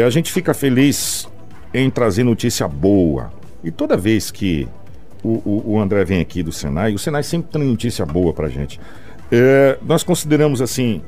[0.00, 1.28] é, a gente fica feliz
[1.72, 3.32] em trazer notícia boa.
[3.62, 4.68] E toda vez que
[5.22, 8.48] o, o, o André vem aqui do Senai, o Senai sempre tem notícia boa pra
[8.48, 8.80] gente.
[9.30, 11.02] É, nós consideramos assim.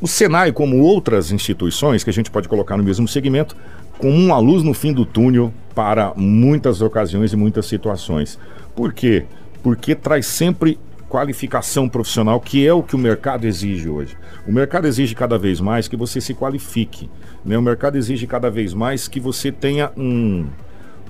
[0.00, 3.56] O Senai, como outras instituições que a gente pode colocar no mesmo segmento,
[3.98, 8.38] como uma luz no fim do túnel para muitas ocasiões e muitas situações.
[8.74, 9.24] Por quê?
[9.62, 10.78] Porque traz sempre
[11.08, 14.16] qualificação profissional, que é o que o mercado exige hoje.
[14.46, 17.10] O mercado exige cada vez mais que você se qualifique.
[17.44, 17.56] Né?
[17.56, 20.46] O mercado exige cada vez mais que você tenha um,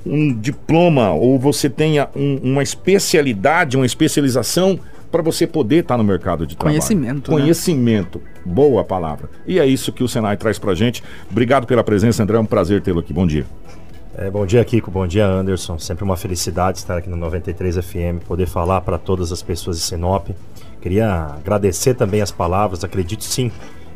[0.05, 4.79] um diploma ou você tenha um, uma especialidade, uma especialização
[5.11, 6.79] para você poder estar tá no mercado de trabalho.
[6.79, 7.30] Conhecimento.
[7.30, 7.38] Né?
[7.38, 8.19] Conhecimento.
[8.19, 8.43] Né?
[8.45, 9.30] Boa palavra.
[9.47, 11.02] E é isso que o Senai traz para gente.
[11.30, 12.37] Obrigado pela presença, André.
[12.37, 13.13] É um prazer tê-lo aqui.
[13.13, 13.47] Bom dia.
[14.16, 14.92] É, bom dia, Kiko.
[14.92, 15.77] Bom dia, Anderson.
[15.77, 19.82] Sempre uma felicidade estar aqui no 93 FM, poder falar para todas as pessoas de
[19.82, 20.28] Sinop.
[20.80, 22.84] Queria agradecer também as palavras.
[22.84, 23.50] Acredito sim,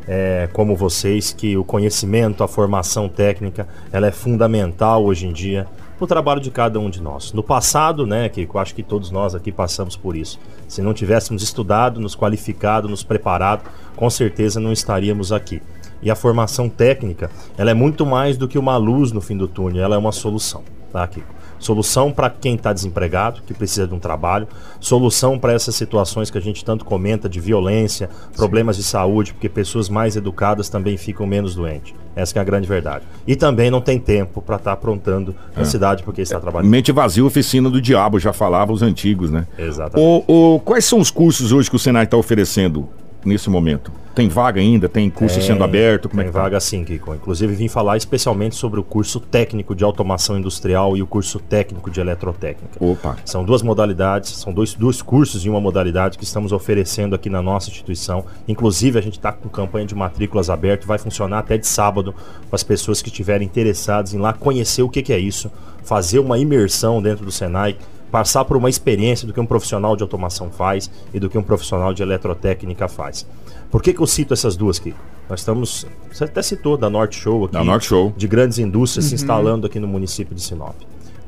[0.05, 5.65] é, como vocês, que o conhecimento, a formação técnica, ela é fundamental hoje em dia
[5.97, 7.31] para o trabalho de cada um de nós.
[7.31, 10.37] No passado, né, Kiko, acho que todos nós aqui passamos por isso.
[10.67, 13.63] Se não tivéssemos estudado, nos qualificado, nos preparado,
[13.95, 15.61] com certeza não estaríamos aqui.
[16.01, 19.47] E a formação técnica, ela é muito mais do que uma luz no fim do
[19.47, 21.39] túnel, ela é uma solução, tá, Kiko?
[21.59, 24.47] Solução para quem está desempregado, que precisa de um trabalho.
[24.79, 28.81] Solução para essas situações que a gente tanto comenta de violência, problemas Sim.
[28.81, 31.93] de saúde, porque pessoas mais educadas também ficam menos doentes.
[32.15, 33.03] Essa é a grande verdade.
[33.27, 35.59] E também não tem tempo para estar tá aprontando é.
[35.59, 36.69] na cidade porque está trabalhando.
[36.69, 39.45] Mente vazia, oficina do diabo, já falava os antigos, né?
[39.57, 40.25] Exatamente.
[40.27, 42.87] O, o, quais são os cursos hoje que o Senai está oferecendo
[43.25, 43.91] nesse momento?
[44.19, 44.89] Tem vaga ainda?
[44.89, 46.09] Tem curso tem, sendo aberto?
[46.09, 46.43] Como é tem é que tá?
[46.43, 47.15] vaga sim, Kiko.
[47.15, 51.89] Inclusive vim falar especialmente sobre o curso técnico de automação industrial e o curso técnico
[51.89, 52.83] de eletrotécnica.
[52.83, 53.15] Opa.
[53.23, 57.41] São duas modalidades, são dois, dois cursos em uma modalidade que estamos oferecendo aqui na
[57.41, 58.25] nossa instituição.
[58.47, 62.13] Inclusive a gente está com campanha de matrículas aberta, vai funcionar até de sábado
[62.49, 65.49] para as pessoas que estiverem interessadas em lá conhecer o que, que é isso,
[65.83, 67.77] fazer uma imersão dentro do Senai
[68.11, 71.43] passar por uma experiência do que um profissional de automação faz e do que um
[71.43, 73.25] profissional de eletrotécnica faz.
[73.71, 74.93] Por que, que eu cito essas duas aqui?
[75.29, 78.11] Nós estamos, você até citou da Norte Show aqui, da Norte Show.
[78.17, 79.09] de grandes indústrias uhum.
[79.09, 80.75] se instalando aqui no município de Sinop.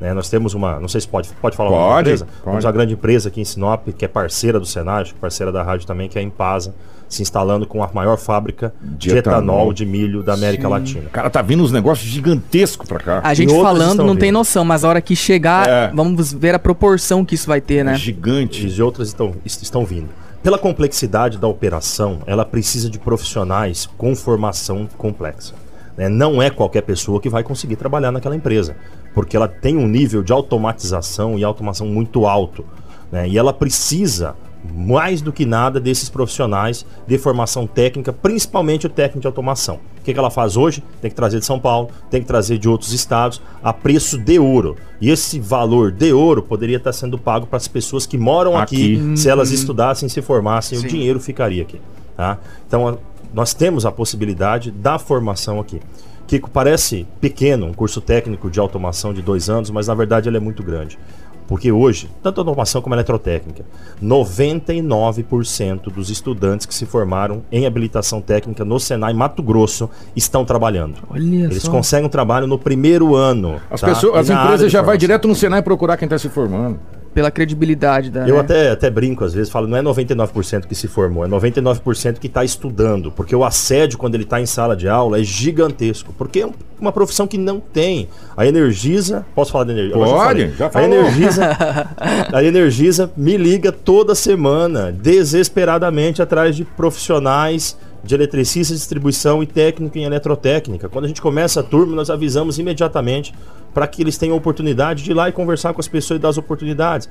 [0.00, 2.24] Né, nós temos uma, não sei se pode, pode falar pode, uma empresa?
[2.26, 2.44] Pode.
[2.44, 5.86] Temos uma grande empresa aqui em Sinop, que é parceira do Senai, parceira da rádio
[5.86, 6.74] também, que é a Impasa,
[7.08, 9.38] se instalando com a maior fábrica de, de etanol.
[9.38, 10.68] etanol de milho da América Sim.
[10.68, 11.10] Latina.
[11.12, 13.20] Cara, tá vindo uns negócios gigantescos pra cá.
[13.22, 14.20] A gente falando não vindo.
[14.20, 15.90] tem noção, mas a hora que chegar, é.
[15.94, 17.94] vamos ver a proporção que isso vai ter, né?
[17.96, 18.66] Gigante.
[18.66, 20.08] E outras estão, estão vindo.
[20.42, 25.54] Pela complexidade da operação, ela precisa de profissionais com formação complexa.
[25.96, 26.08] Né?
[26.08, 28.76] Não é qualquer pessoa que vai conseguir trabalhar naquela empresa,
[29.14, 32.64] porque ela tem um nível de automatização e automação muito alto.
[33.10, 33.28] Né?
[33.28, 34.34] E ela precisa
[34.74, 39.80] mais do que nada desses profissionais de formação técnica, principalmente o técnico de automação.
[39.98, 40.82] O que, que ela faz hoje?
[41.00, 44.38] Tem que trazer de São Paulo, tem que trazer de outros estados a preço de
[44.38, 44.76] ouro.
[45.00, 48.96] E esse valor de ouro poderia estar sendo pago para as pessoas que moram aqui,
[48.96, 49.54] aqui se elas uhum.
[49.54, 50.86] estudassem, se formassem, Sim.
[50.86, 51.80] o dinheiro ficaria aqui.
[52.16, 52.38] Tá?
[52.66, 52.98] Então,
[53.32, 55.80] nós temos a possibilidade da formação aqui.
[56.26, 60.36] Kiko, parece pequeno, um curso técnico de automação de dois anos, mas na verdade ele
[60.36, 60.98] é muito grande.
[61.46, 63.64] Porque hoje, tanto a automação como a eletrotécnica,
[64.02, 71.02] 99% dos estudantes que se formaram em habilitação técnica no Senai Mato Grosso estão trabalhando.
[71.10, 71.70] Olha Eles só.
[71.70, 73.60] conseguem um trabalho no primeiro ano.
[73.70, 73.88] As, tá?
[73.88, 76.78] pessoas, as empresas já vai direto no Senai procurar quem está se formando
[77.14, 78.26] pela credibilidade da.
[78.26, 78.40] Eu né?
[78.40, 82.26] até, até brinco às vezes, falo, não é 99% que se formou, é 99% que
[82.26, 83.12] está estudando.
[83.12, 86.12] Porque o assédio, quando ele está em sala de aula, é gigantesco.
[86.16, 86.48] Porque é
[86.80, 88.08] uma profissão que não tem.
[88.36, 89.24] A Energisa.
[89.34, 89.98] Posso falar da Energisa?
[89.98, 90.88] Pode, já, já falou.
[90.88, 91.56] A Energisa,
[92.32, 99.96] a Energisa me liga toda semana, desesperadamente, atrás de profissionais de eletricista, distribuição e técnico
[99.96, 100.88] em eletrotécnica.
[100.88, 103.32] Quando a gente começa a turma, nós avisamos imediatamente
[103.72, 106.28] para que eles tenham oportunidade de ir lá e conversar com as pessoas e dar
[106.28, 107.08] as oportunidades.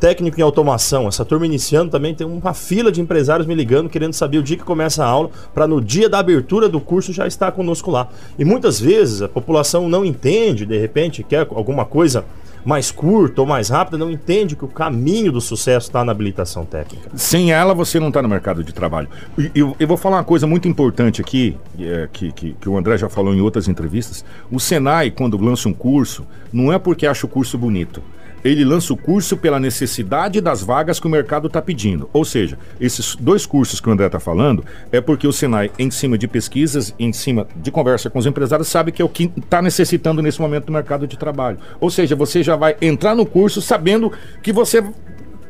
[0.00, 4.12] Técnico em automação, essa turma iniciando também tem uma fila de empresários me ligando, querendo
[4.12, 7.24] saber o dia que começa a aula, para no dia da abertura do curso já
[7.24, 8.08] estar conosco lá.
[8.36, 12.24] E muitas vezes a população não entende, de repente, quer alguma coisa
[12.64, 16.64] mais curta ou mais rápida, não entende que o caminho do sucesso está na habilitação
[16.64, 17.10] técnica.
[17.14, 19.08] Sem ela, você não está no mercado de trabalho.
[19.38, 22.76] E eu, eu, vou falar uma coisa muito importante aqui, é, que, que, que o
[22.76, 24.24] André já falou em outras entrevistas.
[24.50, 28.02] O Senai, quando lança um curso, não é porque acha o curso bonito
[28.44, 32.08] ele lança o curso pela necessidade das vagas que o mercado está pedindo.
[32.12, 35.90] Ou seja, esses dois cursos que o André está falando é porque o Senai, em
[35.90, 39.30] cima de pesquisas, em cima de conversa com os empresários, sabe que é o que
[39.36, 41.58] está necessitando nesse momento do mercado de trabalho.
[41.80, 44.12] Ou seja, você já vai entrar no curso sabendo
[44.42, 44.82] que você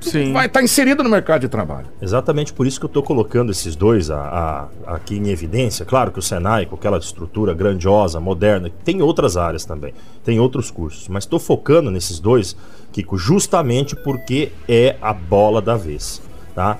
[0.02, 0.32] Sim.
[0.32, 1.86] vai estar tá inserido no mercado de trabalho.
[2.00, 5.84] Exatamente por isso que eu estou colocando esses dois a, a, aqui em evidência.
[5.84, 9.94] Claro que o Senai, com aquela estrutura grandiosa, moderna, tem outras áreas também,
[10.24, 12.56] tem outros cursos, mas estou focando nesses dois,
[12.92, 16.20] Kiko, justamente porque é a bola da vez,
[16.54, 16.78] tá?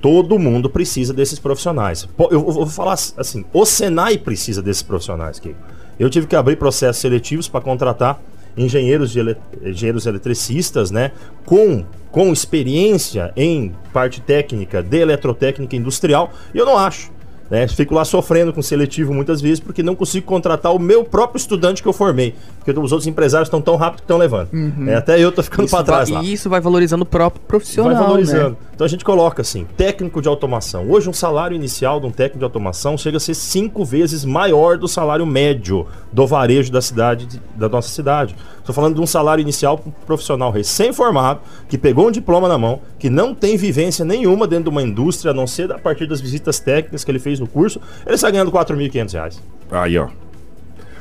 [0.00, 2.06] Todo mundo precisa desses profissionais.
[2.30, 5.58] Eu vou falar assim, o Senai precisa desses profissionais, Kiko.
[5.98, 8.20] Eu tive que abrir processos seletivos para contratar
[8.56, 11.12] engenheiros, de engenheiros eletricistas, né,
[11.44, 17.13] com, com experiência em parte técnica de eletrotécnica industrial, eu não acho.
[17.54, 17.68] Né?
[17.68, 21.80] Fico lá sofrendo com seletivo muitas vezes porque não consigo contratar o meu próprio estudante
[21.80, 22.34] que eu formei.
[22.58, 24.52] Porque os outros empresários estão tão rápido que estão levando.
[24.52, 24.88] Uhum.
[24.88, 26.24] É, até eu tô ficando para trás vai, lá.
[26.24, 27.92] E isso vai valorizando o próprio profissional.
[27.92, 28.50] Vai valorizando.
[28.50, 28.56] Né?
[28.74, 30.90] Então a gente coloca assim: técnico de automação.
[30.90, 34.76] Hoje, um salário inicial de um técnico de automação chega a ser cinco vezes maior
[34.76, 38.34] do salário médio do varejo da cidade, da nossa cidade.
[38.64, 42.56] Estou falando de um salário inicial para um profissional recém-formado, que pegou um diploma na
[42.56, 46.06] mão, que não tem vivência nenhuma dentro de uma indústria, a não ser a partir
[46.06, 49.36] das visitas técnicas que ele fez no curso, ele está ganhando R$ 4.500.
[49.70, 50.08] Aí, ó.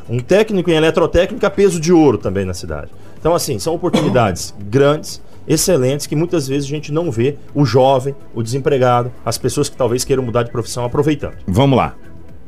[0.10, 2.92] Um técnico em eletrotécnica, peso de ouro também na cidade.
[3.18, 8.13] Então, assim, são oportunidades grandes, excelentes, que muitas vezes a gente não vê o jovem,
[8.36, 11.38] o desempregado, as pessoas que talvez queiram mudar de profissão aproveitando.
[11.48, 11.95] Vamos lá.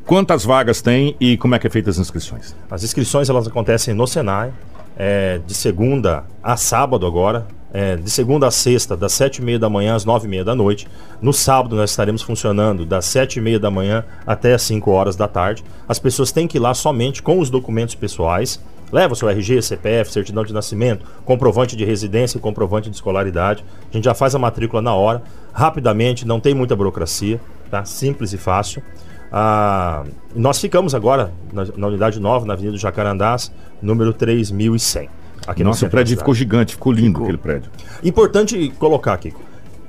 [0.04, 2.54] Quantas vagas tem e como é que é feita as inscrições?
[2.70, 4.52] As inscrições elas acontecem no Senai,
[4.96, 9.58] é, de segunda a sábado agora, é, de segunda a sexta, das sete e meia
[9.58, 10.88] da manhã às nove e meia da noite.
[11.20, 15.14] No sábado nós estaremos funcionando das sete e meia da manhã até as cinco horas
[15.14, 15.62] da tarde.
[15.86, 18.58] As pessoas têm que ir lá somente com os documentos pessoais.
[18.90, 23.64] Leva o seu RG, CPF, certidão de nascimento, comprovante de residência e comprovante de escolaridade.
[23.90, 25.22] A gente já faz a matrícula na hora,
[25.52, 27.84] rapidamente, não tem muita burocracia, tá?
[27.84, 28.80] Simples e fácil.
[29.38, 30.02] Ah,
[30.34, 33.52] nós ficamos agora na, na, unidade nova, na Avenida Jacarandás,
[33.82, 35.10] número 3100.
[35.46, 37.24] Aqui Nossa, o prédio ficou gigante, ficou lindo ficou.
[37.24, 37.70] aquele prédio.
[38.02, 39.34] Importante colocar aqui.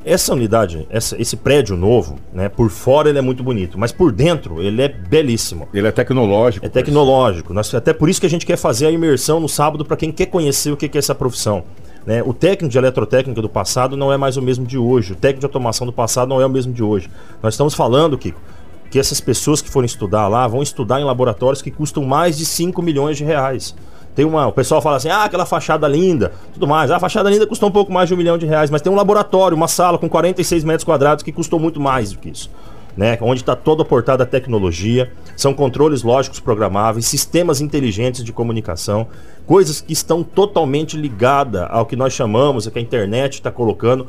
[0.03, 4.11] Essa unidade, essa, esse prédio novo, né, por fora ele é muito bonito, mas por
[4.11, 5.69] dentro ele é belíssimo.
[5.73, 6.65] Ele é tecnológico.
[6.65, 7.53] É tecnológico.
[7.53, 10.11] Nós, até por isso que a gente quer fazer a imersão no sábado para quem
[10.11, 11.63] quer conhecer o que é essa profissão.
[12.05, 12.21] Né?
[12.21, 15.13] O técnico de eletrotécnica do passado não é mais o mesmo de hoje.
[15.13, 17.09] O técnico de automação do passado não é o mesmo de hoje.
[17.41, 18.39] Nós estamos falando, Kiko,
[18.97, 22.43] que essas pessoas que forem estudar lá vão estudar em laboratórios que custam mais de
[22.43, 23.75] 5 milhões de reais.
[24.15, 26.89] Tem uma, o pessoal fala assim, ah, aquela fachada linda, tudo mais.
[26.89, 28.91] Ah, a fachada linda custou um pouco mais de um milhão de reais, mas tem
[28.91, 32.49] um laboratório, uma sala com 46 metros quadrados que custou muito mais do que isso.
[32.97, 39.05] Né, onde está toda aportada a tecnologia, são controles lógicos programáveis, sistemas inteligentes de comunicação,
[39.45, 44.07] coisas que estão totalmente ligadas ao que nós chamamos, é que a internet está colocando,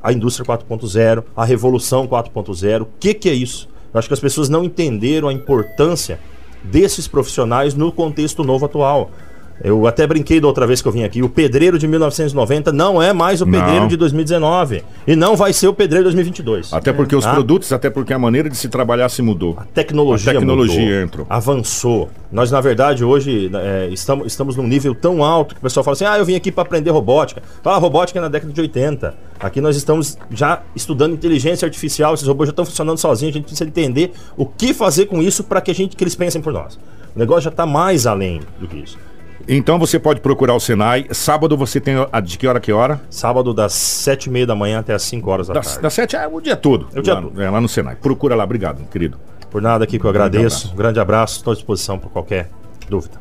[0.00, 2.82] a indústria 4.0, a revolução 4.0.
[2.82, 3.68] O que, que é isso?
[3.92, 6.18] Eu acho que as pessoas não entenderam a importância
[6.62, 9.10] desses profissionais no contexto novo atual.
[9.62, 11.22] Eu até brinquei da outra vez que eu vim aqui.
[11.22, 13.88] O pedreiro de 1990 não é mais o pedreiro não.
[13.88, 14.84] de 2019.
[15.06, 16.72] E não vai ser o pedreiro de 2022.
[16.72, 17.32] Até porque os ah?
[17.32, 19.56] produtos, até porque a maneira de se trabalhar se mudou.
[19.58, 21.26] A tecnologia, a tecnologia mudou, entrou.
[21.28, 22.08] Avançou.
[22.30, 25.94] Nós, na verdade, hoje é, estamos, estamos num nível tão alto que o pessoal fala
[25.94, 27.42] assim: ah, eu vim aqui para aprender robótica.
[27.62, 29.14] Fala, robótica é na década de 80.
[29.40, 32.14] Aqui nós estamos já estudando inteligência artificial.
[32.14, 33.34] Esses robôs já estão funcionando sozinhos.
[33.34, 36.14] A gente precisa entender o que fazer com isso para que, a gente, que eles
[36.14, 36.78] pensem por nós.
[37.14, 38.98] O negócio já está mais além do que isso.
[39.46, 41.06] Então você pode procurar o Senai.
[41.10, 43.00] Sábado você tem a de que hora que hora?
[43.10, 45.80] Sábado das sete e meia da manhã até as 5 horas da, da tarde.
[45.80, 46.88] Das sete é o dia todo.
[46.94, 47.42] É o dia lá, todo.
[47.42, 47.96] É, lá no Senai.
[47.96, 48.44] Procura lá.
[48.44, 49.18] Obrigado, querido.
[49.50, 50.72] Por nada aqui que eu agradeço.
[50.72, 51.36] Um grande abraço.
[51.36, 52.50] Estou à disposição para qualquer
[52.88, 53.14] dúvida.